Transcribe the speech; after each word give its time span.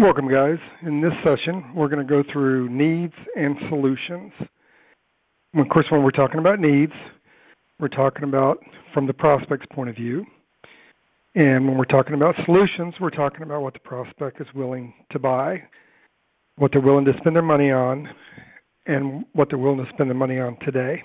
Welcome, 0.00 0.30
guys. 0.30 0.58
In 0.86 1.00
this 1.00 1.10
session, 1.24 1.74
we're 1.74 1.88
going 1.88 2.06
to 2.06 2.08
go 2.08 2.22
through 2.32 2.68
needs 2.68 3.14
and 3.34 3.56
solutions. 3.68 4.30
Of 5.56 5.68
course, 5.70 5.86
when 5.90 6.04
we're 6.04 6.12
talking 6.12 6.38
about 6.38 6.60
needs, 6.60 6.92
we're 7.80 7.88
talking 7.88 8.22
about 8.22 8.58
from 8.94 9.08
the 9.08 9.12
prospect's 9.12 9.66
point 9.72 9.90
of 9.90 9.96
view. 9.96 10.24
And 11.34 11.66
when 11.66 11.76
we're 11.76 11.84
talking 11.84 12.14
about 12.14 12.36
solutions, 12.44 12.94
we're 13.00 13.10
talking 13.10 13.42
about 13.42 13.62
what 13.62 13.72
the 13.72 13.80
prospect 13.80 14.40
is 14.40 14.46
willing 14.54 14.94
to 15.10 15.18
buy, 15.18 15.64
what 16.58 16.70
they're 16.70 16.80
willing 16.80 17.04
to 17.06 17.12
spend 17.18 17.34
their 17.34 17.42
money 17.42 17.72
on, 17.72 18.08
and 18.86 19.24
what 19.32 19.48
they're 19.50 19.58
willing 19.58 19.84
to 19.84 19.92
spend 19.94 20.08
their 20.08 20.16
money 20.16 20.38
on 20.38 20.56
today. 20.64 21.02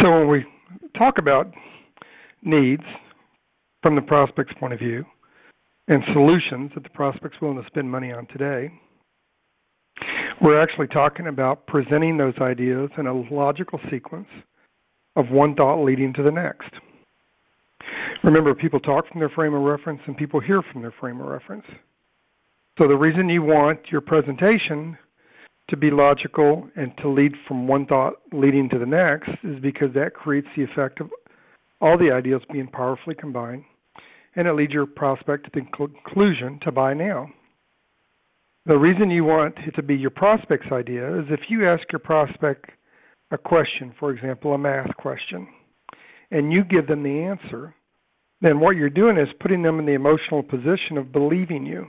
So 0.00 0.10
when 0.10 0.28
we 0.28 0.44
talk 0.96 1.18
about 1.18 1.52
needs 2.42 2.82
from 3.82 3.94
the 3.94 4.02
prospect's 4.02 4.52
point 4.58 4.72
of 4.72 4.78
view 4.78 5.04
and 5.90 6.04
solutions 6.12 6.70
that 6.74 6.84
the 6.84 6.90
prospect's 6.90 7.36
willing 7.42 7.60
to 7.60 7.66
spend 7.66 7.90
money 7.90 8.12
on 8.12 8.26
today, 8.26 8.70
we're 10.40 10.62
actually 10.62 10.86
talking 10.86 11.26
about 11.26 11.66
presenting 11.66 12.16
those 12.16 12.34
ideas 12.40 12.88
in 12.96 13.06
a 13.08 13.12
logical 13.34 13.80
sequence 13.90 14.28
of 15.16 15.28
one 15.30 15.54
thought 15.56 15.84
leading 15.84 16.12
to 16.14 16.22
the 16.22 16.30
next. 16.30 16.70
Remember, 18.22 18.54
people 18.54 18.78
talk 18.78 19.08
from 19.08 19.18
their 19.18 19.30
frame 19.30 19.52
of 19.52 19.62
reference 19.62 20.00
and 20.06 20.16
people 20.16 20.40
hear 20.40 20.62
from 20.72 20.80
their 20.82 20.94
frame 21.00 21.20
of 21.20 21.26
reference. 21.26 21.66
So 22.78 22.86
the 22.86 22.94
reason 22.94 23.28
you 23.28 23.42
want 23.42 23.80
your 23.90 24.00
presentation 24.00 24.96
to 25.68 25.76
be 25.76 25.90
logical 25.90 26.68
and 26.76 26.92
to 26.98 27.08
lead 27.08 27.32
from 27.48 27.66
one 27.66 27.86
thought 27.86 28.14
leading 28.32 28.68
to 28.70 28.78
the 28.78 28.86
next 28.86 29.30
is 29.42 29.60
because 29.60 29.92
that 29.94 30.14
creates 30.14 30.48
the 30.56 30.62
effect 30.62 31.00
of 31.00 31.10
all 31.80 31.98
the 31.98 32.10
ideas 32.10 32.42
being 32.52 32.68
powerfully 32.68 33.14
combined, 33.14 33.64
and 34.36 34.46
it 34.46 34.52
leads 34.52 34.72
your 34.72 34.86
prospect 34.86 35.44
to 35.44 35.50
the 35.54 35.66
conclusion 35.76 36.58
to 36.62 36.72
buy 36.72 36.94
now. 36.94 37.28
The 38.66 38.78
reason 38.78 39.10
you 39.10 39.24
want 39.24 39.54
it 39.66 39.72
to 39.72 39.82
be 39.82 39.96
your 39.96 40.10
prospect's 40.10 40.70
idea 40.70 41.18
is 41.18 41.26
if 41.30 41.40
you 41.48 41.68
ask 41.68 41.82
your 41.90 41.98
prospect 41.98 42.70
a 43.30 43.38
question, 43.38 43.94
for 43.98 44.10
example, 44.10 44.52
a 44.52 44.58
math 44.58 44.94
question, 44.96 45.48
and 46.30 46.52
you 46.52 46.64
give 46.64 46.86
them 46.86 47.02
the 47.02 47.22
answer, 47.22 47.74
then 48.40 48.60
what 48.60 48.76
you're 48.76 48.90
doing 48.90 49.16
is 49.16 49.28
putting 49.40 49.62
them 49.62 49.78
in 49.78 49.86
the 49.86 49.92
emotional 49.92 50.42
position 50.42 50.96
of 50.96 51.12
believing 51.12 51.64
you. 51.64 51.86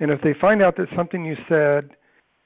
And 0.00 0.10
if 0.10 0.20
they 0.22 0.34
find 0.40 0.62
out 0.62 0.76
that 0.76 0.88
something 0.96 1.24
you 1.24 1.36
said 1.48 1.90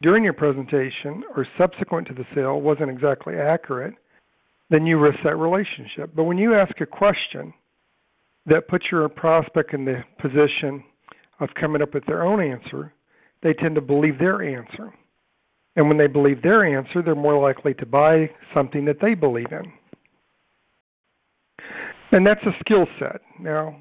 during 0.03 0.25
your 0.25 0.35
presentation 0.35 1.23
or 1.35 1.47
subsequent 1.59 2.09
to 2.09 2.15
the 2.15 2.27
sale 2.35 2.61
wasn't 2.61 2.91
exactly 2.91 3.35
accurate, 3.37 3.95
then 4.71 4.87
you 4.87 4.99
risk 4.99 5.19
that 5.25 5.37
relationship. 5.37 6.11
But 6.15 6.25
when 6.25 6.39
you 6.39 6.55
ask 6.55 6.81
a 6.81 6.87
question 6.87 7.53
that 8.47 8.69
puts 8.69 8.87
your 8.91 9.09
prospect 9.09 9.75
in 9.75 9.85
the 9.85 10.03
position 10.21 10.83
of 11.41 11.49
coming 11.61 11.83
up 11.83 11.95
with 11.95 12.07
their 12.07 12.25
own 12.25 12.41
answer, 12.41 12.93
they 13.43 13.53
tend 13.53 13.75
to 13.75 13.81
believe 13.81 14.19
their 14.19 14.43
answer. 14.43 14.93
And 15.77 15.89
when 15.89 15.99
they 15.99 16.07
believe 16.07 16.43
their 16.43 16.65
answer, 16.65 17.03
they're 17.03 17.15
more 17.15 17.41
likely 17.41 17.75
to 17.75 17.87
buy 17.87 18.31
something 18.55 18.85
that 18.87 18.97
they 19.01 19.15
believe 19.15 19.53
in. 19.53 19.73
And 22.13 22.27
that's 22.27 22.43
a 22.47 22.57
skill 22.61 22.87
set. 22.99 23.21
Now, 23.39 23.77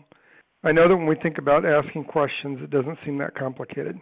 I 0.64 0.72
know 0.72 0.90
that 0.90 0.96
when 0.96 1.06
we 1.06 1.16
think 1.16 1.38
about 1.38 1.66
asking 1.66 2.06
questions, 2.06 2.60
it 2.62 2.72
doesn't 2.72 2.98
seem 3.06 3.18
that 3.20 3.36
complicated. 3.36 3.98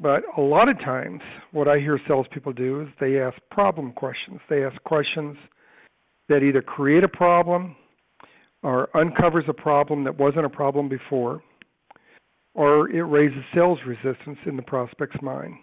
But 0.00 0.22
a 0.36 0.40
lot 0.40 0.68
of 0.68 0.78
times, 0.78 1.20
what 1.50 1.66
I 1.66 1.78
hear 1.78 2.00
salespeople 2.06 2.52
do 2.52 2.82
is 2.82 2.88
they 3.00 3.20
ask 3.20 3.36
problem 3.50 3.92
questions. 3.92 4.40
They 4.48 4.64
ask 4.64 4.80
questions 4.84 5.36
that 6.28 6.42
either 6.42 6.62
create 6.62 7.04
a 7.04 7.08
problem 7.08 7.76
or 8.62 8.88
uncovers 8.96 9.44
a 9.48 9.52
problem 9.52 10.04
that 10.04 10.18
wasn't 10.18 10.44
a 10.44 10.48
problem 10.48 10.88
before, 10.88 11.42
or 12.54 12.90
it 12.90 13.02
raises 13.02 13.42
sales 13.54 13.78
resistance 13.86 14.38
in 14.46 14.56
the 14.56 14.62
prospect's 14.62 15.20
mind. 15.22 15.54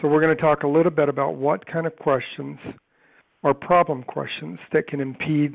So, 0.00 0.08
we're 0.08 0.20
going 0.20 0.36
to 0.36 0.42
talk 0.42 0.62
a 0.62 0.68
little 0.68 0.90
bit 0.90 1.08
about 1.08 1.36
what 1.36 1.66
kind 1.66 1.86
of 1.86 1.96
questions 1.96 2.58
are 3.44 3.54
problem 3.54 4.02
questions 4.02 4.58
that 4.72 4.86
can 4.88 5.00
impede 5.00 5.54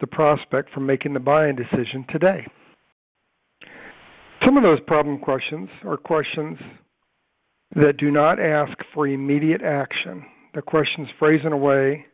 the 0.00 0.06
prospect 0.06 0.72
from 0.72 0.86
making 0.86 1.14
the 1.14 1.20
buying 1.20 1.56
decision 1.56 2.04
today. 2.10 2.46
Some 4.44 4.56
of 4.56 4.62
those 4.62 4.80
problem 4.86 5.18
questions 5.18 5.68
are 5.84 5.96
questions 5.96 6.58
that 7.74 7.96
do 7.98 8.10
not 8.10 8.38
ask 8.38 8.72
for 8.94 9.08
immediate 9.08 9.62
action. 9.62 10.24
The 10.54 10.62
questions 10.62 11.08
phrase 11.18 11.40
in 11.44 11.52
a 11.52 11.56
way 11.56 12.06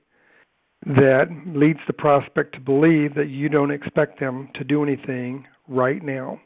that 0.87 1.27
leads 1.47 1.79
the 1.87 1.93
prospect 1.93 2.55
to 2.55 2.61
believe 2.61 3.15
that 3.15 3.29
you 3.29 3.49
don't 3.49 3.71
expect 3.71 4.21
them 4.21 4.51
to 4.55 4.65
do 4.65 4.83
anything 4.83 5.47
right 5.67 6.03
now. 6.03 6.41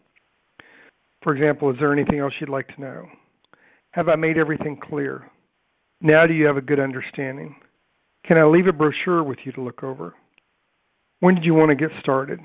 For 1.22 1.34
example, 1.34 1.70
is 1.70 1.76
there 1.80 1.92
anything 1.92 2.20
else 2.20 2.32
you'd 2.38 2.48
like 2.48 2.68
to 2.74 2.80
know? 2.80 3.06
Have 3.90 4.08
I 4.08 4.14
made 4.14 4.38
everything 4.38 4.78
clear? 4.80 5.28
Now 6.00 6.26
do 6.26 6.34
you 6.34 6.46
have 6.46 6.56
a 6.56 6.62
good 6.62 6.78
understanding? 6.78 7.56
Can 8.26 8.38
I 8.38 8.44
leave 8.44 8.68
a 8.68 8.72
brochure 8.72 9.24
with 9.24 9.38
you 9.44 9.50
to 9.52 9.62
look 9.62 9.82
over? 9.82 10.14
When 11.18 11.34
did 11.34 11.44
you 11.44 11.54
want 11.54 11.70
to 11.70 11.74
get 11.74 11.90
started? 12.00 12.38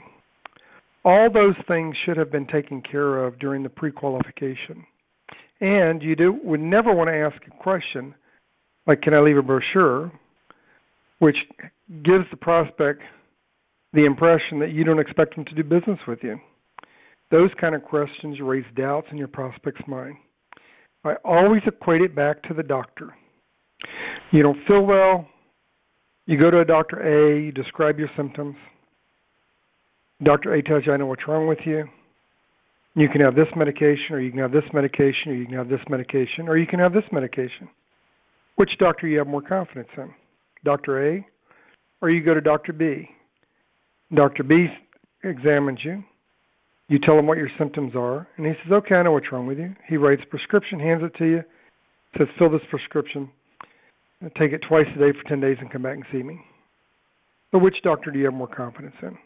All 1.05 1.29
those 1.31 1.55
things 1.67 1.95
should 2.05 2.17
have 2.17 2.31
been 2.31 2.47
taken 2.47 2.81
care 2.81 3.23
of 3.23 3.37
during 3.37 3.61
the 3.61 3.69
pre 3.69 3.91
qualification. 3.91 4.83
And 5.61 6.01
you 6.01 6.15
do, 6.15 6.39
would 6.43 6.59
never 6.59 6.93
want 6.93 7.09
to 7.09 7.15
ask 7.15 7.39
a 7.45 7.63
question 7.63 8.15
like, 8.87 9.01
Can 9.01 9.13
I 9.13 9.19
leave 9.19 9.37
a 9.37 9.43
brochure? 9.43 10.11
which 11.23 11.37
gives 12.03 12.25
the 12.31 12.37
prospect 12.37 13.01
the 13.93 14.05
impression 14.05 14.59
that 14.59 14.71
you 14.71 14.83
don't 14.83 14.99
expect 14.99 15.35
them 15.35 15.45
to 15.45 15.55
do 15.55 15.63
business 15.63 15.99
with 16.07 16.19
you. 16.23 16.39
Those 17.29 17.49
kind 17.59 17.75
of 17.75 17.83
questions 17.83 18.39
raise 18.41 18.65
doubts 18.75 19.07
in 19.11 19.17
your 19.17 19.27
prospect's 19.27 19.87
mind. 19.87 20.15
I 21.03 21.15
always 21.23 21.61
equate 21.67 22.01
it 22.01 22.15
back 22.15 22.41
to 22.43 22.53
the 22.53 22.63
doctor. 22.63 23.13
You 24.31 24.41
don't 24.41 24.57
feel 24.67 24.85
well, 24.85 25.27
you 26.25 26.39
go 26.39 26.49
to 26.49 26.61
a 26.61 26.65
Dr. 26.65 27.01
A, 27.01 27.43
you 27.43 27.51
describe 27.51 27.99
your 27.99 28.09
symptoms. 28.15 28.55
Dr. 30.23 30.53
A 30.53 30.63
tells 30.63 30.85
you, 30.85 30.93
I 30.93 30.97
know 30.97 31.07
what's 31.07 31.27
wrong 31.27 31.47
with 31.47 31.59
you. 31.65 31.85
You 32.95 33.09
can 33.09 33.21
have 33.21 33.35
this 33.35 33.47
medication, 33.55 34.11
or 34.11 34.21
you 34.21 34.29
can 34.31 34.39
have 34.39 34.51
this 34.51 34.63
medication, 34.71 35.31
or 35.31 35.35
you 35.35 35.45
can 35.45 35.55
have 35.55 35.69
this 35.69 35.81
medication, 35.89 36.47
or 36.47 36.57
you 36.57 36.67
can 36.67 36.79
have 36.79 36.93
this 36.93 37.03
medication. 37.11 37.67
Which 38.55 38.69
doctor 38.79 39.07
you 39.07 39.17
have 39.17 39.27
more 39.27 39.41
confidence 39.41 39.89
in? 39.97 40.13
Dr. 40.63 41.15
A, 41.15 41.25
or 42.03 42.09
you 42.09 42.21
go 42.21 42.33
to 42.33 42.41
Dr. 42.41 42.73
B. 42.73 43.09
Dr. 44.13 44.43
B 44.43 44.67
examines 45.23 45.79
you. 45.83 46.03
You 46.89 46.99
tell 46.99 47.17
him 47.17 47.25
what 47.25 47.37
your 47.37 47.49
symptoms 47.57 47.93
are, 47.95 48.27
and 48.35 48.45
he 48.45 48.53
says, 48.61 48.73
"Okay, 48.73 48.95
I 48.95 49.03
know 49.03 49.13
what's 49.13 49.31
wrong 49.31 49.47
with 49.47 49.57
you." 49.57 49.73
He 49.87 49.95
writes 49.95 50.21
a 50.21 50.27
prescription, 50.27 50.81
hands 50.81 51.01
it 51.01 51.15
to 51.15 51.25
you, 51.25 51.43
says, 52.17 52.27
"Fill 52.37 52.49
this 52.49 52.65
prescription. 52.65 53.31
Take 54.35 54.51
it 54.51 54.61
twice 54.63 54.85
a 54.93 54.99
day 54.99 55.13
for 55.13 55.23
10 55.23 55.39
days 55.39 55.57
and 55.59 55.71
come 55.71 55.83
back 55.83 55.95
and 55.95 56.05
see 56.11 56.21
me." 56.21 56.45
But 57.51 57.59
which 57.59 57.81
doctor 57.83 58.11
do 58.11 58.19
you 58.19 58.25
have 58.25 58.33
more 58.33 58.47
confidence 58.47 58.95
in? 59.01 59.17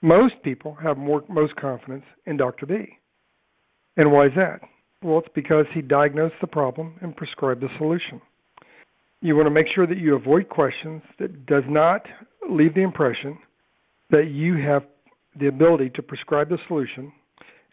Most 0.00 0.40
people 0.44 0.74
have 0.76 0.96
more 0.96 1.24
most 1.28 1.56
confidence 1.56 2.04
in 2.24 2.36
Dr. 2.36 2.66
B. 2.66 2.98
And 3.96 4.12
why 4.12 4.26
is 4.26 4.34
that? 4.34 4.62
Well, 5.02 5.18
it's 5.18 5.34
because 5.34 5.66
he 5.70 5.82
diagnosed 5.82 6.40
the 6.40 6.46
problem 6.46 6.98
and 7.00 7.16
prescribed 7.16 7.62
the 7.62 7.76
solution 7.78 8.22
you 9.22 9.34
want 9.34 9.46
to 9.46 9.50
make 9.50 9.66
sure 9.74 9.86
that 9.86 9.98
you 9.98 10.14
avoid 10.14 10.48
questions 10.48 11.02
that 11.18 11.46
does 11.46 11.64
not 11.68 12.02
leave 12.50 12.74
the 12.74 12.82
impression 12.82 13.38
that 14.10 14.28
you 14.30 14.56
have 14.56 14.82
the 15.38 15.48
ability 15.48 15.90
to 15.90 16.02
prescribe 16.02 16.48
the 16.48 16.58
solution 16.68 17.12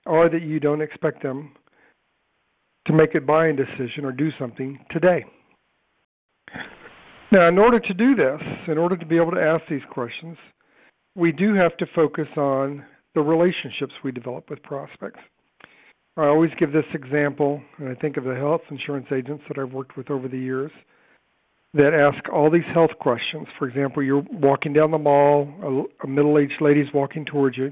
or 0.06 0.30
that 0.30 0.42
you 0.42 0.60
don't 0.60 0.82
expect 0.82 1.22
them 1.24 1.54
to 2.88 2.94
make 2.94 3.16
a 3.16 3.22
buying 3.22 3.56
decision 3.56 4.04
or 4.04 4.12
do 4.12 4.30
something 4.38 4.80
today. 4.92 5.24
Now, 7.32 7.48
in 7.48 7.58
order 7.58 7.80
to 7.80 7.94
do 7.94 8.16
this, 8.16 8.42
in 8.68 8.78
order 8.78 8.98
to 8.98 9.06
be 9.06 9.18
able 9.18 9.32
to 9.32 9.42
ask 9.42 9.64
these 9.70 9.82
questions, 9.92 10.38
we 11.16 11.32
do 11.32 11.54
have 11.54 11.76
to 11.78 11.86
focus 11.96 12.28
on 12.36 12.86
the 13.16 13.22
relationships 13.22 13.94
we 14.04 14.12
develop 14.12 14.50
with 14.50 14.62
prospects. 14.64 15.20
I 16.18 16.26
always 16.26 16.52
give 16.60 16.72
this 16.72 16.86
example, 16.94 17.62
and 17.78 17.90
I 17.90 17.96
think 17.96 18.18
of 18.18 18.24
the 18.24 18.36
health 18.36 18.62
insurance 18.70 19.08
agents 19.12 19.44
that 19.48 19.58
I've 19.58 19.72
worked 19.72 19.98
with 19.98 20.12
over 20.12 20.28
the 20.28 20.38
years 20.38 20.72
that 21.74 21.94
ask 21.94 22.30
all 22.32 22.52
these 22.52 22.62
health 22.74 22.92
questions. 23.00 23.48
For 23.58 23.68
example, 23.68 24.04
you're 24.04 24.24
walking 24.32 24.74
down 24.74 24.92
the 24.92 24.98
mall, 24.98 25.48
a, 26.02 26.06
a 26.06 26.08
middle 26.08 26.38
aged 26.38 26.62
lady's 26.62 26.92
walking 26.94 27.26
towards 27.26 27.58
you, 27.58 27.72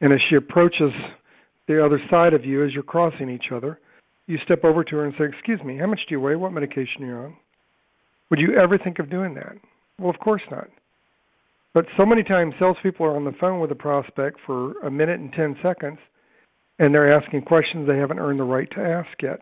and 0.00 0.12
as 0.12 0.20
she 0.28 0.36
approaches 0.36 0.92
the 1.68 1.84
other 1.84 2.00
side 2.10 2.32
of 2.32 2.44
you 2.44 2.64
as 2.64 2.72
you're 2.72 2.82
crossing 2.82 3.28
each 3.28 3.52
other, 3.54 3.78
you 4.26 4.38
step 4.44 4.64
over 4.64 4.84
to 4.84 4.96
her 4.96 5.04
and 5.04 5.14
say, 5.18 5.24
Excuse 5.24 5.60
me, 5.64 5.76
how 5.76 5.86
much 5.86 6.00
do 6.08 6.14
you 6.14 6.20
weigh? 6.20 6.36
What 6.36 6.52
medication 6.52 7.02
are 7.02 7.06
you 7.06 7.16
on? 7.16 7.36
Would 8.30 8.38
you 8.40 8.56
ever 8.56 8.78
think 8.78 8.98
of 8.98 9.10
doing 9.10 9.34
that? 9.34 9.56
Well, 9.98 10.10
of 10.10 10.18
course 10.20 10.42
not. 10.50 10.68
But 11.74 11.86
so 11.96 12.06
many 12.06 12.22
times, 12.22 12.54
salespeople 12.58 13.06
are 13.06 13.16
on 13.16 13.24
the 13.24 13.34
phone 13.40 13.60
with 13.60 13.70
a 13.70 13.76
prospect 13.76 14.38
for 14.46 14.72
a 14.80 14.90
minute 14.90 15.20
and 15.20 15.32
10 15.32 15.56
seconds, 15.62 15.98
and 16.78 16.94
they're 16.94 17.12
asking 17.12 17.42
questions 17.42 17.86
they 17.86 17.98
haven't 17.98 18.18
earned 18.18 18.40
the 18.40 18.44
right 18.44 18.68
to 18.72 18.80
ask 18.80 19.10
yet. 19.22 19.40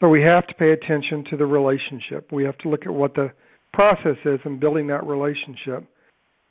But 0.00 0.08
we 0.08 0.22
have 0.22 0.46
to 0.46 0.54
pay 0.54 0.72
attention 0.72 1.24
to 1.30 1.36
the 1.36 1.46
relationship. 1.46 2.32
We 2.32 2.44
have 2.44 2.56
to 2.58 2.68
look 2.68 2.86
at 2.86 2.92
what 2.92 3.14
the 3.14 3.32
process 3.72 4.16
is 4.24 4.40
in 4.44 4.58
building 4.58 4.86
that 4.88 5.06
relationship 5.06 5.84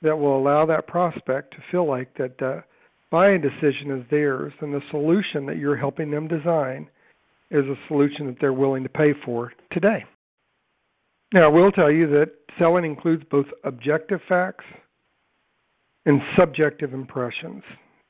that 0.01 0.16
will 0.16 0.38
allow 0.38 0.66
that 0.68 0.88
prospect 0.88 1.51
to 1.51 1.57
feel 1.72 1.88
like 1.88 2.16
that 2.18 2.38
the 2.38 2.63
buying 3.12 3.42
decision 3.42 3.92
is 3.92 4.06
theirs 4.10 4.54
and 4.62 4.74
the 4.74 4.81
solution 4.92 5.46
that 5.48 5.57
you're 5.57 5.75
helping 5.75 6.12
them 6.12 6.28
design 6.28 6.88
is 7.51 7.66
a 7.66 7.75
solution 7.88 8.28
that 8.28 8.36
they're 8.40 8.54
willing 8.54 8.84
to 8.84 8.90
pay 8.90 9.13
for 9.25 9.51
today. 9.72 10.06
Now, 11.34 11.46
I 11.46 11.48
will 11.48 11.72
tell 11.72 11.92
you 11.92 12.07
that 12.07 12.31
selling 12.57 12.86
includes 12.86 13.24
both 13.30 13.46
objective 13.63 14.19
facts 14.30 14.66
and 16.06 16.22
subjective 16.38 16.94
impressions. 16.94 17.63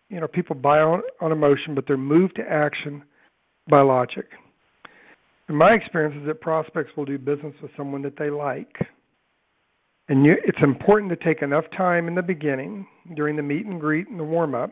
You 0.09 0.19
know, 0.19 0.27
people 0.27 0.56
buy 0.56 0.80
on, 0.80 1.01
on 1.21 1.31
emotion, 1.31 1.75
but 1.75 1.86
they're 1.88 1.97
moved 1.97 2.36
to 2.36 2.44
action 2.44 3.03
by 3.69 3.81
logic. 3.81 4.25
And 5.50 5.57
my 5.57 5.72
experience 5.72 6.16
is 6.22 6.28
that 6.28 6.42
prospects 6.42 6.92
will 6.96 7.06
do 7.06 7.18
business 7.18 7.56
with 7.62 7.72
someone 7.75 8.04
that 8.04 8.18
they 8.18 8.30
like. 8.30 8.72
And 10.07 10.24
you, 10.24 10.36
it's 10.46 10.62
important 10.62 11.10
to 11.10 11.16
take 11.16 11.42
enough 11.42 11.66
time 11.75 12.07
in 12.07 12.13
the 12.13 12.22
beginning, 12.22 12.88
during 13.16 13.36
the 13.36 13.42
meet 13.42 13.66
and 13.66 13.81
greet 13.81 14.07
and 14.07 14.19
the 14.19 14.24
warm 14.24 14.54
up, 14.54 14.72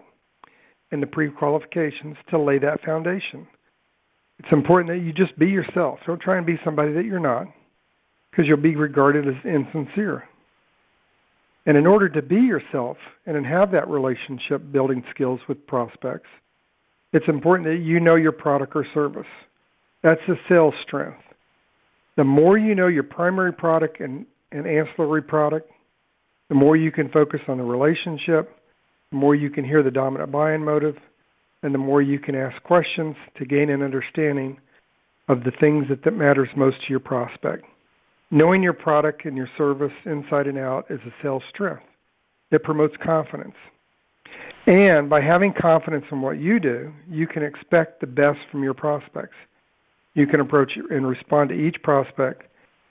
and 0.91 1.01
the 1.01 1.07
pre 1.07 1.31
qualifications 1.31 2.15
to 2.29 2.39
lay 2.39 2.59
that 2.59 2.83
foundation. 2.85 3.47
It's 4.37 4.51
important 4.51 4.89
that 4.89 5.03
you 5.03 5.11
just 5.11 5.37
be 5.39 5.47
yourself. 5.47 5.97
Don't 6.05 6.21
try 6.21 6.37
and 6.37 6.45
be 6.45 6.59
somebody 6.63 6.93
that 6.93 7.05
you're 7.05 7.19
not, 7.19 7.47
because 8.29 8.45
you'll 8.47 8.57
be 8.57 8.75
regarded 8.75 9.27
as 9.27 9.33
insincere. 9.45 10.25
And 11.65 11.75
in 11.75 11.87
order 11.87 12.07
to 12.07 12.21
be 12.21 12.35
yourself 12.35 12.97
and 13.25 13.43
have 13.47 13.71
that 13.71 13.89
relationship 13.89 14.71
building 14.71 15.03
skills 15.09 15.39
with 15.49 15.65
prospects, 15.65 16.29
it's 17.13 17.27
important 17.27 17.67
that 17.67 17.83
you 17.83 17.99
know 17.99 18.15
your 18.15 18.31
product 18.31 18.73
or 18.75 18.85
service. 18.93 19.25
That's 20.03 20.21
the 20.27 20.35
sales 20.47 20.73
strength. 20.85 21.21
The 22.15 22.23
more 22.23 22.57
you 22.57 22.75
know 22.75 22.87
your 22.87 23.03
primary 23.03 23.53
product 23.53 23.99
and, 23.99 24.25
and 24.51 24.65
ancillary 24.67 25.21
product, 25.21 25.69
the 26.49 26.55
more 26.55 26.75
you 26.75 26.91
can 26.91 27.09
focus 27.09 27.41
on 27.47 27.57
the 27.57 27.63
relationship, 27.63 28.55
the 29.11 29.17
more 29.17 29.35
you 29.35 29.49
can 29.49 29.65
hear 29.65 29.83
the 29.83 29.91
dominant 29.91 30.31
buying 30.31 30.63
motive, 30.63 30.95
and 31.63 31.73
the 31.73 31.79
more 31.79 32.01
you 32.01 32.19
can 32.19 32.35
ask 32.35 32.61
questions 32.63 33.15
to 33.37 33.45
gain 33.45 33.69
an 33.69 33.81
understanding 33.81 34.57
of 35.27 35.43
the 35.43 35.51
things 35.59 35.85
that, 35.89 36.03
that 36.03 36.11
matters 36.11 36.49
most 36.55 36.77
to 36.81 36.89
your 36.89 36.99
prospect. 36.99 37.65
Knowing 38.31 38.61
your 38.61 38.73
product 38.73 39.25
and 39.25 39.37
your 39.37 39.49
service 39.57 39.91
inside 40.05 40.47
and 40.47 40.57
out 40.57 40.85
is 40.89 40.99
a 41.05 41.13
sales 41.21 41.43
strength. 41.49 41.83
It 42.51 42.63
promotes 42.63 42.95
confidence. 43.03 43.55
And 44.65 45.09
by 45.09 45.21
having 45.21 45.53
confidence 45.59 46.05
in 46.11 46.21
what 46.21 46.39
you 46.39 46.59
do, 46.59 46.91
you 47.09 47.27
can 47.27 47.43
expect 47.43 48.01
the 48.01 48.07
best 48.07 48.39
from 48.51 48.63
your 48.63 48.73
prospects. 48.73 49.35
You 50.17 50.25
can 50.25 50.39
approach 50.39 50.71
and 50.89 51.07
respond 51.07 51.49
to 51.49 51.55
each 51.55 51.75
prospect 51.83 52.41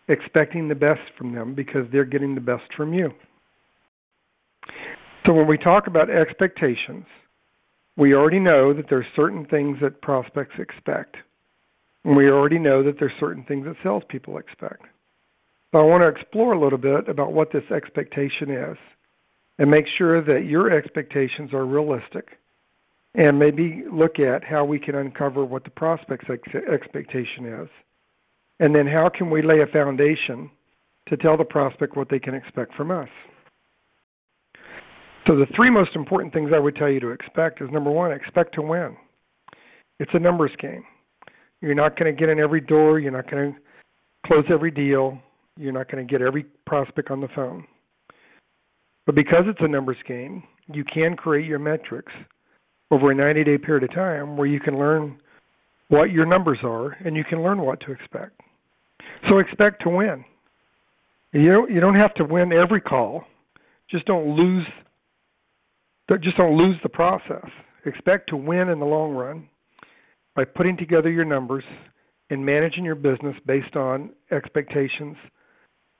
expecting 0.08 0.68
the 0.68 0.76
best 0.76 1.00
from 1.18 1.34
them 1.34 1.56
because 1.56 1.82
they're 1.90 2.04
getting 2.04 2.36
the 2.36 2.40
best 2.40 2.62
from 2.76 2.94
you. 2.94 3.10
So 5.26 5.32
when 5.32 5.48
we 5.48 5.58
talk 5.58 5.88
about 5.88 6.08
expectations, 6.08 7.04
we 7.96 8.14
already 8.14 8.38
know 8.38 8.72
that 8.72 8.84
there's 8.88 9.06
certain 9.16 9.44
things 9.46 9.78
that 9.82 10.00
prospects 10.02 10.54
expect. 10.60 11.16
And 12.04 12.14
we 12.14 12.30
already 12.30 12.60
know 12.60 12.84
that 12.84 12.94
there's 13.00 13.10
certain 13.18 13.42
things 13.42 13.66
that 13.66 13.74
salespeople 13.82 14.38
expect. 14.38 14.82
So 15.72 15.80
I 15.80 15.82
want 15.82 16.02
to 16.02 16.20
explore 16.20 16.52
a 16.52 16.60
little 16.60 16.78
bit 16.78 17.08
about 17.08 17.32
what 17.32 17.50
this 17.52 17.68
expectation 17.74 18.52
is 18.52 18.76
and 19.58 19.68
make 19.68 19.86
sure 19.98 20.22
that 20.22 20.46
your 20.46 20.70
expectations 20.70 21.52
are 21.52 21.66
realistic 21.66 22.38
and 23.16 23.38
maybe 23.38 23.82
look 23.90 24.18
at 24.18 24.44
how 24.44 24.64
we 24.64 24.78
can 24.78 24.94
uncover 24.94 25.44
what 25.44 25.64
the 25.64 25.70
prospect's 25.70 26.28
ex- 26.30 26.64
expectation 26.70 27.46
is. 27.46 27.68
And 28.60 28.74
then 28.74 28.86
how 28.86 29.08
can 29.08 29.30
we 29.30 29.42
lay 29.42 29.60
a 29.60 29.66
foundation 29.66 30.50
to 31.08 31.16
tell 31.16 31.36
the 31.36 31.44
prospect 31.44 31.96
what 31.96 32.08
they 32.10 32.18
can 32.18 32.34
expect 32.34 32.74
from 32.74 32.90
us? 32.90 33.08
So 35.26 35.34
the 35.34 35.46
three 35.56 35.70
most 35.70 35.96
important 35.96 36.32
things 36.32 36.50
I 36.54 36.58
would 36.58 36.76
tell 36.76 36.90
you 36.90 37.00
to 37.00 37.08
expect 37.08 37.60
is 37.60 37.68
number 37.72 37.90
1, 37.90 38.12
expect 38.12 38.54
to 38.54 38.62
win. 38.62 38.96
It's 39.98 40.12
a 40.14 40.18
numbers 40.18 40.52
game. 40.60 40.84
You're 41.62 41.74
not 41.74 41.98
going 41.98 42.14
to 42.14 42.18
get 42.18 42.28
in 42.28 42.38
every 42.38 42.60
door, 42.60 43.00
you're 43.00 43.10
not 43.10 43.30
going 43.30 43.52
to 43.52 43.58
close 44.26 44.44
every 44.50 44.70
deal, 44.70 45.18
you're 45.56 45.72
not 45.72 45.90
going 45.90 46.06
to 46.06 46.10
get 46.10 46.20
every 46.20 46.44
prospect 46.66 47.10
on 47.10 47.20
the 47.20 47.28
phone. 47.34 47.66
But 49.06 49.14
because 49.14 49.44
it's 49.46 49.60
a 49.62 49.68
numbers 49.68 49.96
game, 50.06 50.42
you 50.72 50.84
can 50.84 51.16
create 51.16 51.46
your 51.46 51.58
metrics 51.58 52.12
over 52.90 53.10
a 53.10 53.14
90 53.14 53.44
day 53.44 53.58
period 53.58 53.84
of 53.84 53.94
time 53.94 54.36
where 54.36 54.46
you 54.46 54.60
can 54.60 54.78
learn 54.78 55.18
what 55.88 56.10
your 56.10 56.26
numbers 56.26 56.58
are 56.62 56.92
and 57.04 57.16
you 57.16 57.24
can 57.24 57.42
learn 57.42 57.60
what 57.60 57.80
to 57.80 57.92
expect. 57.92 58.40
So 59.28 59.38
expect 59.38 59.82
to 59.82 59.90
win. 59.90 60.24
You 61.32 61.52
don't, 61.52 61.70
you 61.70 61.80
don't 61.80 61.96
have 61.96 62.14
to 62.14 62.24
win 62.24 62.52
every 62.52 62.80
call. 62.80 63.24
Just 63.90 64.06
don't 64.06 64.36
lose 64.36 64.66
just 66.22 66.36
don't 66.36 66.56
lose 66.56 66.76
the 66.82 66.88
process. 66.88 67.46
Expect 67.84 68.28
to 68.30 68.36
win 68.36 68.68
in 68.68 68.78
the 68.78 68.86
long 68.86 69.12
run 69.12 69.48
by 70.36 70.44
putting 70.44 70.76
together 70.76 71.10
your 71.10 71.24
numbers 71.24 71.64
and 72.30 72.44
managing 72.44 72.84
your 72.84 72.94
business 72.94 73.34
based 73.44 73.74
on 73.74 74.10
expectations 74.30 75.16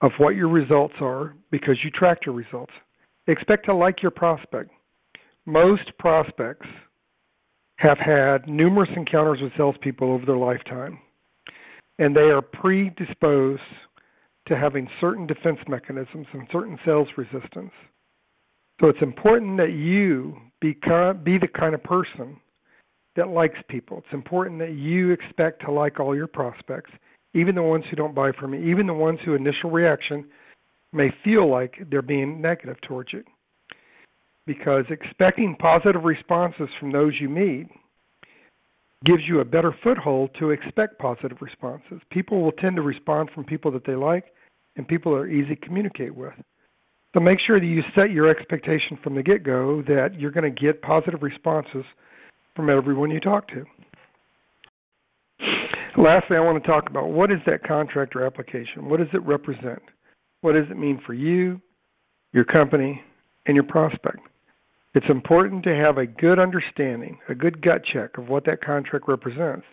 of 0.01 0.11
what 0.17 0.35
your 0.35 0.47
results 0.47 0.93
are 1.01 1.33
because 1.51 1.75
you 1.83 1.89
track 1.91 2.19
your 2.25 2.35
results. 2.35 2.71
Expect 3.27 3.65
to 3.65 3.75
like 3.75 4.01
your 4.01 4.11
prospect. 4.11 4.69
Most 5.47 5.97
prospects 5.97 6.67
have 7.77 7.97
had 7.97 8.47
numerous 8.47 8.89
encounters 8.95 9.39
with 9.41 9.53
salespeople 9.57 10.11
over 10.11 10.25
their 10.25 10.37
lifetime, 10.37 10.99
and 11.97 12.15
they 12.15 12.29
are 12.29 12.41
predisposed 12.41 13.61
to 14.47 14.55
having 14.55 14.87
certain 15.01 15.25
defense 15.25 15.57
mechanisms 15.67 16.27
and 16.33 16.47
certain 16.51 16.77
sales 16.85 17.07
resistance. 17.17 17.71
So 18.79 18.89
it's 18.89 19.01
important 19.01 19.57
that 19.57 19.71
you 19.71 20.37
become, 20.61 21.23
be 21.23 21.39
the 21.39 21.47
kind 21.47 21.73
of 21.73 21.83
person 21.83 22.37
that 23.15 23.29
likes 23.29 23.57
people. 23.69 23.97
It's 23.99 24.13
important 24.13 24.59
that 24.59 24.73
you 24.73 25.11
expect 25.11 25.61
to 25.65 25.71
like 25.71 25.99
all 25.99 26.15
your 26.15 26.27
prospects 26.27 26.91
even 27.33 27.55
the 27.55 27.63
ones 27.63 27.83
who 27.89 27.95
don't 27.95 28.15
buy 28.15 28.31
from 28.39 28.53
you, 28.53 28.61
even 28.69 28.87
the 28.87 28.93
ones 28.93 29.19
who 29.23 29.35
initial 29.35 29.69
reaction 29.69 30.25
may 30.91 31.09
feel 31.23 31.49
like 31.49 31.75
they're 31.89 32.01
being 32.01 32.41
negative 32.41 32.77
towards 32.81 33.13
you. 33.13 33.23
Because 34.47 34.85
expecting 34.89 35.55
positive 35.59 36.03
responses 36.03 36.69
from 36.79 36.91
those 36.91 37.13
you 37.19 37.29
meet 37.29 37.67
gives 39.05 39.21
you 39.27 39.41
a 39.41 39.45
better 39.45 39.75
foothold 39.83 40.31
to 40.39 40.49
expect 40.49 40.97
positive 40.97 41.37
responses. 41.41 42.01
People 42.09 42.41
will 42.41 42.53
tend 42.53 42.77
to 42.77 42.81
respond 42.81 43.29
from 43.35 43.43
people 43.43 43.71
that 43.71 43.85
they 43.85 43.93
like 43.93 44.23
and 44.75 44.87
people 44.87 45.11
that 45.11 45.19
are 45.19 45.27
easy 45.27 45.55
to 45.55 45.65
communicate 45.67 46.15
with. 46.15 46.33
So 47.13 47.19
make 47.19 47.39
sure 47.45 47.59
that 47.59 47.65
you 47.65 47.83
set 47.93 48.11
your 48.11 48.29
expectation 48.29 48.97
from 49.03 49.15
the 49.15 49.21
get 49.21 49.43
go 49.43 49.83
that 49.87 50.17
you're 50.17 50.31
going 50.31 50.51
to 50.51 50.61
get 50.61 50.81
positive 50.81 51.21
responses 51.21 51.83
from 52.55 52.69
everyone 52.69 53.11
you 53.11 53.19
talk 53.19 53.47
to. 53.49 53.65
Lastly, 55.97 56.37
I 56.37 56.41
want 56.41 56.63
to 56.63 56.67
talk 56.67 56.89
about 56.89 57.09
what 57.09 57.31
is 57.31 57.39
that 57.47 57.63
contract 57.63 58.15
or 58.15 58.25
application? 58.25 58.87
What 58.87 58.99
does 58.99 59.09
it 59.13 59.23
represent? 59.23 59.81
What 60.41 60.53
does 60.53 60.65
it 60.69 60.77
mean 60.77 61.01
for 61.05 61.13
you, 61.13 61.59
your 62.33 62.45
company, 62.45 63.01
and 63.47 63.55
your 63.55 63.63
prospect? 63.63 64.19
It's 64.97 65.05
important 65.09 65.63
to 65.65 65.75
have 65.75 65.99
a 65.99 66.07
good 66.07 66.39
understanding, 66.39 67.19
a 67.29 67.35
good 67.35 67.61
gut 67.61 67.83
check 67.85 68.17
of 68.17 68.29
what 68.29 68.45
that 68.45 68.63
contract 68.63 69.07
represents 69.07 69.67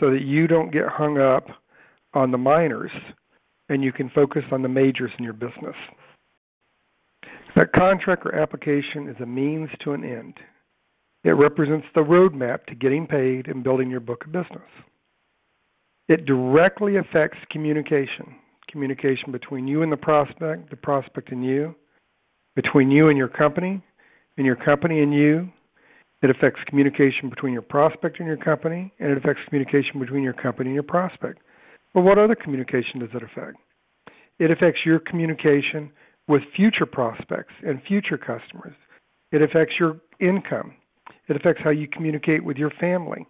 so 0.00 0.10
that 0.10 0.22
you 0.22 0.46
don't 0.46 0.72
get 0.72 0.86
hung 0.88 1.18
up 1.18 1.44
on 2.14 2.30
the 2.30 2.38
minors 2.38 2.90
and 3.68 3.84
you 3.84 3.92
can 3.92 4.08
focus 4.14 4.44
on 4.50 4.62
the 4.62 4.68
majors 4.68 5.10
in 5.18 5.24
your 5.24 5.34
business. 5.34 5.76
That 7.56 7.74
contract 7.74 8.24
or 8.24 8.34
application 8.36 9.10
is 9.10 9.16
a 9.20 9.26
means 9.26 9.68
to 9.84 9.92
an 9.92 10.02
end. 10.02 10.38
It 11.24 11.32
represents 11.32 11.86
the 11.94 12.00
roadmap 12.00 12.64
to 12.68 12.74
getting 12.74 13.06
paid 13.06 13.48
and 13.48 13.62
building 13.62 13.90
your 13.90 14.00
book 14.00 14.24
of 14.24 14.32
business. 14.32 14.70
It 16.08 16.24
directly 16.24 16.96
affects 16.96 17.36
communication 17.50 18.34
communication 18.70 19.30
between 19.30 19.68
you 19.68 19.82
and 19.82 19.92
the 19.92 19.96
prospect, 19.98 20.70
the 20.70 20.76
prospect 20.76 21.32
and 21.32 21.44
you, 21.44 21.74
between 22.54 22.90
you 22.90 23.08
and 23.08 23.18
your 23.18 23.28
company, 23.28 23.82
and 24.38 24.46
your 24.46 24.56
company 24.56 25.02
and 25.02 25.12
you. 25.12 25.50
It 26.22 26.30
affects 26.30 26.60
communication 26.66 27.28
between 27.28 27.52
your 27.52 27.62
prospect 27.62 28.18
and 28.18 28.26
your 28.26 28.38
company, 28.38 28.92
and 28.98 29.10
it 29.10 29.18
affects 29.18 29.42
communication 29.48 30.00
between 30.00 30.22
your 30.22 30.32
company 30.32 30.70
and 30.70 30.74
your 30.74 30.82
prospect. 30.82 31.38
But 31.94 32.02
what 32.02 32.18
other 32.18 32.34
communication 32.34 33.00
does 33.00 33.10
it 33.14 33.22
affect? 33.22 33.56
It 34.38 34.50
affects 34.50 34.80
your 34.84 34.98
communication 34.98 35.90
with 36.26 36.42
future 36.56 36.86
prospects 36.86 37.52
and 37.64 37.80
future 37.86 38.18
customers. 38.18 38.74
It 39.32 39.42
affects 39.42 39.74
your 39.78 40.00
income. 40.20 40.74
It 41.28 41.36
affects 41.36 41.62
how 41.62 41.70
you 41.70 41.86
communicate 41.88 42.44
with 42.44 42.56
your 42.56 42.70
family. 42.80 43.26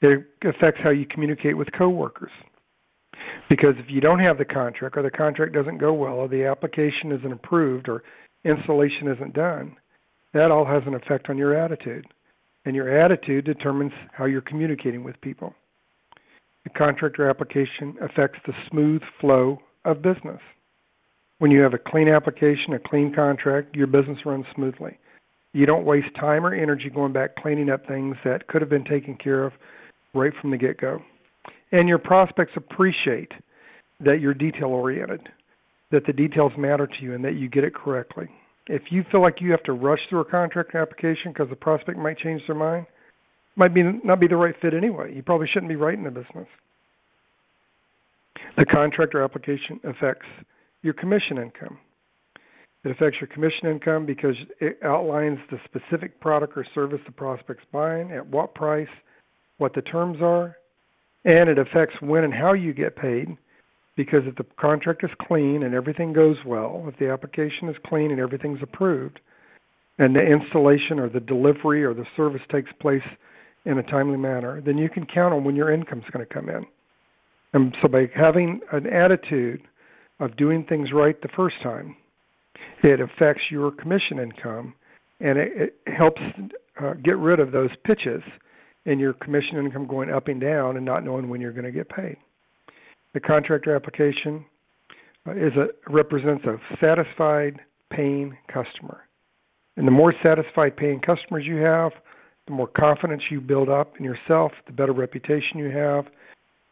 It 0.00 0.26
affects 0.44 0.80
how 0.82 0.90
you 0.90 1.06
communicate 1.06 1.56
with 1.56 1.68
coworkers. 1.76 2.30
Because 3.48 3.74
if 3.78 3.86
you 3.88 4.00
don't 4.00 4.20
have 4.20 4.38
the 4.38 4.44
contract, 4.44 4.96
or 4.96 5.02
the 5.02 5.10
contract 5.10 5.54
doesn't 5.54 5.78
go 5.78 5.92
well, 5.92 6.14
or 6.14 6.28
the 6.28 6.44
application 6.44 7.12
isn't 7.12 7.32
approved, 7.32 7.88
or 7.88 8.02
installation 8.44 9.08
isn't 9.08 9.34
done, 9.34 9.76
that 10.34 10.50
all 10.50 10.64
has 10.64 10.82
an 10.86 10.94
effect 10.94 11.28
on 11.28 11.38
your 11.38 11.54
attitude. 11.54 12.06
And 12.64 12.76
your 12.76 12.98
attitude 13.00 13.44
determines 13.44 13.92
how 14.12 14.26
you're 14.26 14.40
communicating 14.42 15.02
with 15.02 15.20
people. 15.20 15.54
The 16.64 16.70
contract 16.70 17.18
or 17.18 17.30
application 17.30 17.96
affects 18.02 18.38
the 18.46 18.52
smooth 18.70 19.00
flow 19.20 19.60
of 19.84 20.02
business. 20.02 20.40
When 21.38 21.50
you 21.50 21.60
have 21.60 21.72
a 21.72 21.78
clean 21.78 22.08
application, 22.08 22.74
a 22.74 22.78
clean 22.78 23.14
contract, 23.14 23.74
your 23.74 23.86
business 23.86 24.18
runs 24.26 24.44
smoothly. 24.54 24.98
You 25.54 25.66
don't 25.66 25.86
waste 25.86 26.14
time 26.18 26.44
or 26.44 26.52
energy 26.52 26.90
going 26.90 27.12
back 27.12 27.36
cleaning 27.36 27.70
up 27.70 27.86
things 27.86 28.16
that 28.24 28.48
could 28.48 28.60
have 28.60 28.68
been 28.68 28.84
taken 28.84 29.16
care 29.16 29.44
of 29.44 29.52
right 30.14 30.32
from 30.40 30.50
the 30.50 30.58
get 30.58 30.78
go. 30.78 31.00
And 31.72 31.88
your 31.88 31.98
prospects 31.98 32.52
appreciate 32.56 33.32
that 34.00 34.20
you're 34.20 34.34
detail 34.34 34.68
oriented, 34.68 35.28
that 35.90 36.06
the 36.06 36.12
details 36.12 36.52
matter 36.58 36.86
to 36.86 37.02
you, 37.02 37.14
and 37.14 37.24
that 37.24 37.36
you 37.36 37.48
get 37.48 37.64
it 37.64 37.74
correctly. 37.74 38.28
If 38.68 38.82
you 38.90 39.04
feel 39.10 39.22
like 39.22 39.40
you 39.40 39.50
have 39.50 39.62
to 39.64 39.72
rush 39.72 40.00
through 40.08 40.20
a 40.20 40.24
contract 40.24 40.74
application 40.74 41.32
because 41.32 41.48
the 41.48 41.56
prospect 41.56 41.98
might 41.98 42.18
change 42.18 42.42
their 42.46 42.56
mind, 42.56 42.86
might 43.56 43.74
be 43.74 43.82
not 43.82 44.20
be 44.20 44.28
the 44.28 44.36
right 44.36 44.54
fit 44.60 44.74
anyway. 44.74 45.14
You 45.14 45.22
probably 45.22 45.48
shouldn't 45.48 45.70
be 45.70 45.76
writing 45.76 46.04
the 46.04 46.10
business. 46.10 46.46
The 48.56 48.66
contractor 48.66 49.22
application 49.22 49.80
affects 49.84 50.26
your 50.82 50.94
commission 50.94 51.38
income. 51.38 51.78
It 52.84 52.92
affects 52.92 53.18
your 53.20 53.28
commission 53.28 53.68
income 53.68 54.06
because 54.06 54.36
it 54.60 54.78
outlines 54.84 55.38
the 55.50 55.58
specific 55.64 56.20
product 56.20 56.56
or 56.56 56.64
service 56.74 57.00
the 57.06 57.12
prospect's 57.12 57.64
buying, 57.72 58.12
at 58.12 58.26
what 58.26 58.54
price, 58.54 58.88
what 59.58 59.74
the 59.74 59.82
terms 59.82 60.18
are, 60.22 60.56
and 61.24 61.48
it 61.48 61.58
affects 61.58 61.96
when 62.00 62.24
and 62.24 62.32
how 62.32 62.52
you 62.52 62.72
get 62.72 62.94
paid 62.94 63.36
because 63.98 64.22
if 64.26 64.36
the 64.36 64.46
contract 64.60 65.02
is 65.02 65.10
clean 65.26 65.64
and 65.64 65.74
everything 65.74 66.12
goes 66.12 66.36
well, 66.46 66.84
if 66.86 66.96
the 67.00 67.10
application 67.10 67.68
is 67.68 67.74
clean 67.84 68.12
and 68.12 68.20
everything's 68.20 68.62
approved, 68.62 69.18
and 69.98 70.14
the 70.14 70.20
installation 70.20 71.00
or 71.00 71.08
the 71.08 71.18
delivery 71.18 71.84
or 71.84 71.92
the 71.92 72.04
service 72.16 72.40
takes 72.48 72.70
place 72.80 73.02
in 73.64 73.76
a 73.76 73.82
timely 73.82 74.16
manner, 74.16 74.62
then 74.64 74.78
you 74.78 74.88
can 74.88 75.04
count 75.04 75.34
on 75.34 75.42
when 75.42 75.56
your 75.56 75.72
income 75.72 75.98
is 75.98 76.04
going 76.12 76.24
to 76.24 76.32
come 76.32 76.48
in. 76.48 76.64
And 77.54 77.76
so 77.82 77.88
by 77.88 78.04
having 78.14 78.60
an 78.70 78.86
attitude 78.86 79.62
of 80.20 80.36
doing 80.36 80.64
things 80.68 80.90
right 80.94 81.20
the 81.20 81.28
first 81.34 81.56
time, 81.60 81.96
it 82.84 83.00
affects 83.00 83.42
your 83.50 83.72
commission 83.72 84.20
income 84.20 84.74
and 85.18 85.38
it, 85.38 85.74
it 85.86 85.92
helps 85.92 86.20
uh, 86.80 86.94
get 87.04 87.18
rid 87.18 87.40
of 87.40 87.50
those 87.50 87.70
pitches 87.84 88.22
in 88.84 89.00
your 89.00 89.14
commission 89.14 89.56
income 89.56 89.88
going 89.88 90.08
up 90.08 90.28
and 90.28 90.40
down 90.40 90.76
and 90.76 90.86
not 90.86 91.04
knowing 91.04 91.28
when 91.28 91.40
you're 91.40 91.52
going 91.52 91.64
to 91.64 91.72
get 91.72 91.88
paid. 91.88 92.16
The 93.14 93.20
contractor 93.20 93.74
application 93.74 94.44
uh, 95.26 95.32
is 95.32 95.52
a 95.56 95.68
represents 95.90 96.44
a 96.44 96.56
satisfied 96.80 97.60
paying 97.90 98.36
customer. 98.52 99.02
And 99.76 99.86
the 99.86 99.92
more 99.92 100.12
satisfied 100.22 100.76
paying 100.76 101.00
customers 101.00 101.44
you 101.46 101.56
have, 101.56 101.92
the 102.46 102.52
more 102.52 102.66
confidence 102.66 103.22
you 103.30 103.40
build 103.40 103.68
up 103.68 103.94
in 103.98 104.04
yourself, 104.04 104.52
the 104.66 104.72
better 104.72 104.92
reputation 104.92 105.58
you 105.58 105.70
have, 105.70 106.06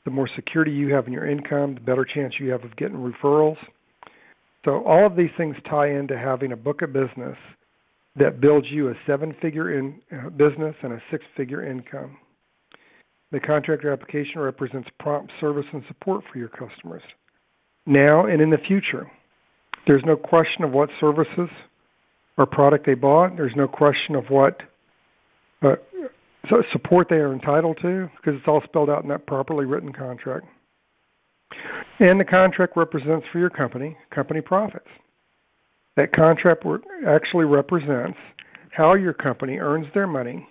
the 0.05 0.11
more 0.11 0.29
security 0.35 0.73
you 0.73 0.93
have 0.95 1.07
in 1.07 1.13
your 1.13 1.29
income, 1.29 1.75
the 1.75 1.81
better 1.81 2.05
chance 2.05 2.35
you 2.41 2.51
have 2.51 2.65
of 2.65 2.77
getting 2.77 2.97
referrals. 2.97 3.57
So 4.65 4.83
all 4.85 5.07
of 5.07 5.17
these 5.17 5.31
things 5.37 5.57
tie 5.71 5.91
into 5.91 6.19
having 6.19 6.53
a 6.53 6.57
book 6.57 6.83
of 6.83 6.93
business 6.93 7.37
that 8.17 8.41
builds 8.41 8.67
you 8.71 8.89
a 8.89 8.95
seven-figure 9.07 9.79
in 9.79 10.01
uh, 10.11 10.31
business 10.31 10.75
and 10.83 10.93
a 10.93 11.03
six-figure 11.11 11.65
income. 11.71 12.17
The 13.37 13.41
contractor 13.41 13.93
application 13.93 14.41
represents 14.41 14.89
prompt 14.99 15.31
service 15.43 15.67
and 15.75 15.83
support 15.89 16.25
for 16.33 16.39
your 16.39 16.49
customers. 16.49 17.03
Now 17.85 18.25
and 18.25 18.41
in 18.41 18.49
the 18.49 18.57
future, 18.67 19.11
there's 19.87 20.03
no 20.07 20.17
question 20.17 20.65
of 20.65 20.73
what 20.73 20.89
services 20.99 21.51
or 22.39 22.47
product 22.47 22.87
they 22.87 22.95
bought. 22.95 23.37
There's 23.37 23.53
no 23.55 23.69
question 23.69 24.15
of 24.15 24.25
what 24.31 24.59
uh, 25.61 25.75
support 26.73 27.09
they 27.11 27.17
are 27.17 27.35
entitled 27.35 27.77
to 27.83 28.09
because 28.17 28.39
it's 28.39 28.49
all 28.49 28.63
spelled 28.65 28.89
out 28.89 29.03
in 29.03 29.11
that 29.11 29.27
properly 29.27 29.67
written 29.67 29.93
contract. 29.93 30.47
And 31.99 32.19
the 32.19 32.25
contract 32.25 32.75
represents 32.75 33.27
for 33.31 33.39
your 33.39 33.51
company 33.51 33.99
company 34.15 34.41
profits. 34.41 34.89
That 35.99 36.11
contract 36.15 36.65
actually 37.07 37.45
represents 37.45 38.17
how 38.71 38.95
your 38.95 39.13
company 39.13 39.59
earns 39.59 39.89
their 39.93 40.07
money 40.07 40.49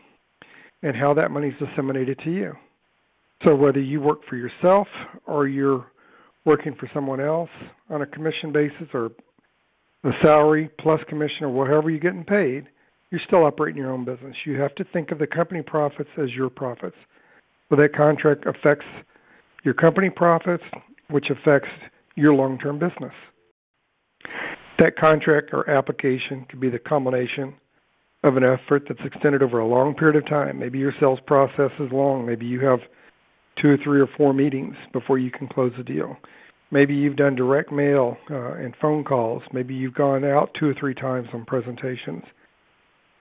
and 0.84 0.96
how 0.96 1.16
that 1.16 1.32
money 1.32 1.48
is 1.48 1.56
disseminated 1.58 2.20
to 2.24 2.32
you. 2.32 2.54
So 3.44 3.56
whether 3.56 3.80
you 3.80 4.02
work 4.02 4.20
for 4.30 4.38
yourself 4.38 4.88
or 5.26 5.48
you're 5.48 5.86
working 6.46 6.76
for 6.80 6.90
someone 6.94 7.20
else 7.20 7.50
on 7.90 8.02
a 8.02 8.06
commission 8.06 8.52
basis 8.52 8.88
or 8.94 9.12
a 10.04 10.12
salary 10.22 10.70
plus 10.80 11.02
commission 11.10 11.44
or 11.44 11.50
whatever 11.50 11.90
you're 11.90 12.00
getting 12.00 12.24
paid, 12.24 12.68
you're 13.12 13.22
still 13.28 13.46
operating 13.46 13.82
your 13.82 13.92
own 13.92 14.06
business. 14.06 14.36
You 14.46 14.60
have 14.62 14.76
to 14.76 14.84
think 14.94 15.12
of 15.12 15.20
the 15.20 15.28
company 15.28 15.62
profits 15.62 16.10
as 16.22 16.32
your 16.32 16.50
profits. 16.50 16.96
So 17.70 17.76
that 17.76 17.96
contract 17.96 18.46
affects 18.46 18.86
your 19.64 19.74
company 19.74 20.10
profits, 20.10 20.64
which 21.10 21.26
affects 21.30 21.70
your 22.16 22.34
long 22.34 22.58
term 22.60 22.80
business. 22.80 23.14
That 24.78 24.98
contract 24.98 25.50
or 25.54 25.70
application 25.70 26.46
could 26.50 26.60
be 26.60 26.70
the 26.70 26.80
culmination 26.80 27.56
of 28.24 28.38
an 28.38 28.44
effort 28.44 28.84
that's 28.88 29.00
extended 29.06 29.42
over 29.42 29.60
a 29.60 29.68
long 29.68 29.94
period 29.96 30.16
of 30.16 30.28
time. 30.28 30.60
Maybe 30.60 30.80
your 30.80 30.94
sales 31.00 31.20
process 31.26 31.72
is 31.80 31.92
long. 31.92 32.26
Maybe 32.26 32.46
you 32.46 32.60
have 32.66 32.80
two 33.66 33.72
or 33.72 33.78
three 33.84 34.00
or 34.00 34.08
four 34.16 34.32
meetings 34.32 34.76
before 34.94 35.18
you 35.18 35.32
can 35.32 35.48
close 35.48 35.72
a 35.80 35.84
deal. 35.84 36.16
Maybe 36.70 36.94
you've 36.94 37.16
done 37.16 37.36
direct 37.36 37.72
mail 37.72 38.16
uh, 38.30 38.54
and 38.54 38.76
phone 38.80 39.04
calls. 39.04 39.42
Maybe 39.54 39.74
you've 39.74 39.96
gone 39.96 40.24
out 40.24 40.52
two 40.60 40.68
or 40.68 40.76
three 40.80 40.94
times 40.94 41.28
on 41.34 41.46
presentations. 41.46 42.24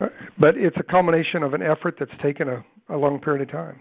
Uh, 0.00 0.06
but 0.38 0.56
it's 0.56 0.76
a 0.78 0.82
culmination 0.82 1.42
of 1.42 1.54
an 1.54 1.62
effort 1.62 1.96
that's 1.98 2.10
taken 2.22 2.48
a, 2.48 2.64
a 2.90 2.96
long 2.96 3.20
period 3.20 3.48
of 3.48 3.52
time. 3.52 3.80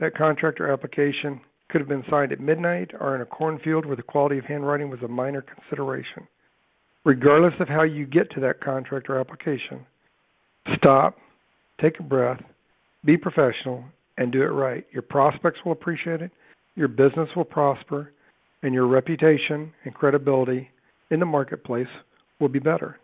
That 0.00 0.14
contractor 0.14 0.70
application 0.70 1.40
could 1.70 1.80
have 1.80 1.88
been 1.88 2.04
signed 2.10 2.32
at 2.32 2.40
midnight 2.40 2.90
or 3.00 3.14
in 3.14 3.22
a 3.22 3.26
cornfield 3.26 3.86
where 3.86 3.96
the 3.96 4.02
quality 4.02 4.36
of 4.36 4.44
handwriting 4.44 4.90
was 4.90 5.00
a 5.02 5.08
minor 5.08 5.42
consideration. 5.42 6.26
Regardless 7.04 7.54
of 7.60 7.68
how 7.68 7.82
you 7.82 8.04
get 8.04 8.30
to 8.32 8.40
that 8.40 8.60
contractor 8.60 9.18
application, 9.18 9.86
stop, 10.76 11.16
take 11.80 11.98
a 11.98 12.02
breath, 12.02 12.42
be 13.04 13.16
professional, 13.16 13.84
and 14.18 14.32
do 14.32 14.42
it 14.42 14.46
right. 14.46 14.86
Your 14.92 15.02
prospects 15.02 15.58
will 15.64 15.72
appreciate 15.72 16.22
it, 16.22 16.30
your 16.74 16.88
business 16.88 17.28
will 17.36 17.44
prosper, 17.44 18.12
and 18.62 18.72
your 18.72 18.86
reputation 18.86 19.72
and 19.84 19.94
credibility 19.94 20.70
in 21.10 21.20
the 21.20 21.26
marketplace 21.26 21.88
will 22.40 22.48
be 22.48 22.58
better. 22.58 22.98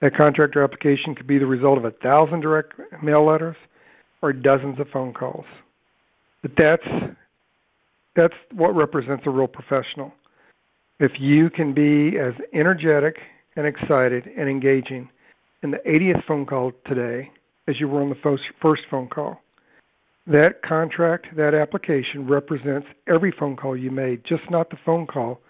That 0.00 0.16
contractor 0.16 0.62
application 0.62 1.14
could 1.14 1.26
be 1.26 1.38
the 1.38 1.46
result 1.46 1.78
of 1.78 1.84
a 1.84 1.90
thousand 1.90 2.40
direct 2.40 2.72
mail 3.02 3.26
letters 3.26 3.56
or 4.22 4.32
dozens 4.32 4.80
of 4.80 4.86
phone 4.92 5.12
calls. 5.12 5.44
But 6.42 6.52
that's 6.56 7.16
that's 8.16 8.34
what 8.54 8.74
represents 8.74 9.24
a 9.26 9.30
real 9.30 9.46
professional. 9.46 10.12
If 10.98 11.12
you 11.18 11.48
can 11.48 11.72
be 11.72 12.18
as 12.18 12.34
energetic 12.52 13.16
and 13.56 13.66
excited 13.66 14.28
and 14.36 14.48
engaging 14.48 15.08
in 15.62 15.70
the 15.70 15.78
80th 15.86 16.24
phone 16.26 16.46
call 16.46 16.72
today 16.86 17.30
as 17.68 17.78
you 17.78 17.88
were 17.88 18.02
on 18.02 18.10
the 18.10 18.38
first 18.60 18.82
phone 18.90 19.08
call, 19.08 19.40
that 20.26 20.62
contract, 20.66 21.26
that 21.36 21.54
application 21.54 22.28
represents 22.28 22.86
every 23.08 23.32
phone 23.38 23.56
call 23.56 23.76
you 23.76 23.90
made, 23.90 24.22
just 24.24 24.42
not 24.50 24.70
the 24.70 24.76
phone 24.84 25.06
call 25.06 25.40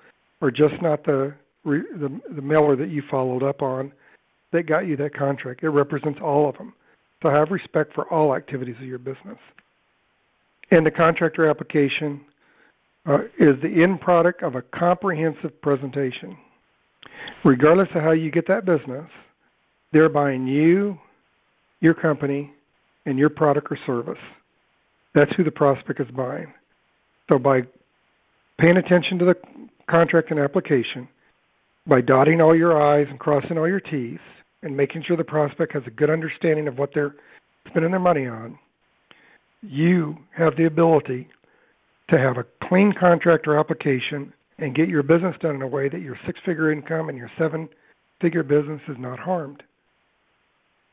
or 0.41 0.51
just 0.51 0.75
not 0.81 1.05
the 1.05 1.35
the, 1.65 2.21
the 2.35 2.41
mailer 2.41 2.75
that 2.75 2.89
you 2.89 3.03
followed 3.11 3.43
up 3.43 3.61
on 3.61 3.93
that 4.53 4.67
got 4.67 4.87
you 4.87 4.97
that 4.97 5.15
contract. 5.15 5.63
It 5.63 5.69
represents 5.69 6.19
all 6.23 6.49
of 6.49 6.57
them. 6.57 6.73
So 7.23 7.29
have 7.29 7.51
respect 7.51 7.95
for 7.95 8.11
all 8.13 8.35
activities 8.35 8.77
of 8.81 8.87
your 8.87 8.99
business. 8.99 9.37
And 10.71 10.87
the 10.87 10.91
contractor 10.91 11.49
application 11.49 12.23
uh, 13.07 13.25
is 13.39 13.61
the 13.63 13.83
end 13.83 14.01
product 14.01 14.43
of 14.43 14.55
a 14.55 14.63
comprehensive 14.63 15.61
presentation. 15.61 16.37
Regardless 17.45 17.89
of 17.95 18.03
how 18.03 18.13
you 18.13 18.31
get 18.31 18.49
that 18.49 18.65
business, 18.65 19.09
they're 19.93 20.09
buying 20.09 20.47
you, 20.47 20.99
your 21.81 21.95
company, 21.95 22.51
and 23.07 23.19
your 23.19 23.31
product 23.31 23.69
or 23.71 23.79
service. 23.87 24.23
That's 25.15 25.31
who 25.37 25.45
the 25.45 25.51
prospect 25.51 26.01
is 26.01 26.11
buying. 26.15 26.53
So 27.29 27.39
by 27.39 27.63
paying 28.59 28.77
attention 28.77 29.19
to 29.19 29.25
the 29.25 29.35
contract 29.89 30.31
and 30.31 30.41
application, 30.41 31.09
by 31.87 32.01
dotting 32.01 32.41
all 32.41 32.57
your 32.57 32.81
I's 32.81 33.07
and 33.09 33.19
crossing 33.19 33.59
all 33.59 33.69
your 33.69 33.81
T's, 33.81 34.19
and 34.63 34.77
making 34.77 35.05
sure 35.07 35.17
the 35.17 35.25
prospect 35.25 35.73
has 35.73 35.83
a 35.87 35.91
good 35.91 36.11
understanding 36.11 36.69
of 36.69 36.79
what 36.79 36.91
they're 36.95 37.15
spending 37.69 37.91
their 37.91 38.01
money 38.01 38.27
on, 38.27 38.59
you 39.63 40.17
have 40.37 40.57
the 40.57 40.67
ability 40.67 41.29
to 42.11 42.19
have 42.19 42.37
a 42.37 42.45
clean 42.69 42.93
contract 42.99 43.47
or 43.47 43.59
application 43.59 44.33
and 44.59 44.75
get 44.75 44.89
your 44.89 45.03
business 45.03 45.35
done 45.41 45.55
in 45.55 45.63
a 45.63 45.67
way 45.67 45.89
that 45.89 46.03
your 46.03 46.19
six 46.27 46.39
figure 46.45 46.73
income 46.73 47.09
and 47.09 47.17
your 47.17 47.31
seven 47.39 47.69
figure 48.21 48.43
business 48.43 48.81
is 48.89 48.97
not 48.99 49.19
harmed. 49.19 49.63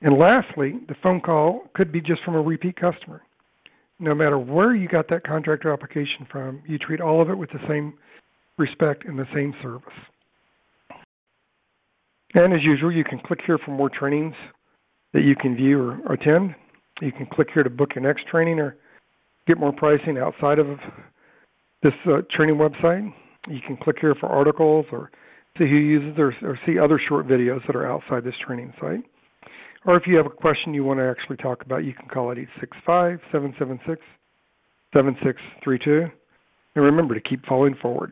And 0.02 0.18
lastly, 0.18 0.76
the 0.88 0.96
phone 1.02 1.20
call 1.20 1.64
could 1.74 1.92
be 1.92 2.00
just 2.00 2.24
from 2.24 2.36
a 2.36 2.42
repeat 2.42 2.80
customer 2.80 3.22
no 4.00 4.14
matter 4.14 4.38
where 4.38 4.76
you 4.76 4.88
got 4.88 5.10
that 5.10 5.24
contractor 5.26 5.72
application 5.72 6.28
from, 6.32 6.62
you 6.68 6.78
treat 6.78 7.02
all 7.02 7.22
of 7.22 7.30
it 7.30 7.38
with 7.38 7.50
the 7.52 7.60
same 7.68 7.94
respect 8.58 9.06
and 9.06 9.18
the 9.18 9.28
same 9.34 9.54
service. 9.62 9.94
And 12.34 12.54
as 12.54 12.64
usual, 12.64 12.92
you 12.92 13.04
can 13.04 13.20
click 13.20 13.40
here 13.46 13.58
for 13.58 13.72
more 13.72 13.90
trainings 13.90 14.36
that 15.14 15.24
you 15.24 15.36
can 15.36 15.56
view 15.56 15.80
or 15.80 16.14
attend. 16.14 16.56
You 17.02 17.12
can 17.12 17.26
click 17.26 17.48
here 17.54 17.64
to 17.64 17.70
book 17.70 17.92
your 17.96 18.04
next 18.04 18.28
training 18.28 18.60
or 18.60 18.76
get 19.48 19.58
more 19.58 19.72
pricing 19.72 20.18
outside 20.18 20.60
of 20.60 20.68
this 21.82 21.94
uh, 22.06 22.22
training 22.32 22.56
website. 22.56 23.12
You 23.48 23.60
can 23.66 23.78
click 23.78 23.98
here 24.02 24.16
for 24.20 24.28
articles 24.28 24.86
or 24.92 25.10
see 25.58 25.66
who 25.66 25.78
uses 25.78 26.20
or, 26.20 26.34
or 26.44 26.60
see 26.66 26.78
other 26.78 27.00
short 27.08 27.28
videos 27.28 27.66
that 27.66 27.76
are 27.76 27.90
outside 27.90 28.24
this 28.24 28.36
training 28.46 28.74
site. 28.80 29.04
Or 29.88 29.96
if 29.96 30.04
you 30.06 30.18
have 30.18 30.26
a 30.26 30.30
question 30.30 30.74
you 30.74 30.84
want 30.84 31.00
to 31.00 31.06
actually 31.10 31.38
talk 31.38 31.64
about, 31.64 31.86
you 31.86 31.94
can 31.94 32.10
call 32.10 32.30
at 32.30 32.38
865 32.38 33.20
776 33.32 34.02
7632. 34.94 36.12
And 36.76 36.86
remember 36.86 37.16
to 37.16 37.22
keep 37.22 37.46
falling 37.46 37.74
forward. 37.82 38.12